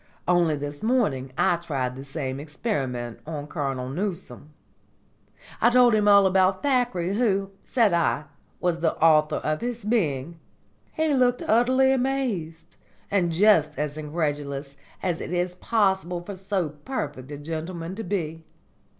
[0.27, 4.51] Only this morning I tried the same experiment on Colonel Newcome.
[5.61, 8.23] I told him all about Thackeray, who, said I,
[8.59, 10.39] was the author of his being.
[10.91, 12.77] He was utterly amazed,
[13.11, 18.43] and just as incredulous as it is possible for so perfect a gentleman to be.